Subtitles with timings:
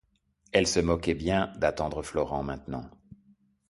[0.51, 2.89] Elle se moquait bien d’attendre Florent, maintenant.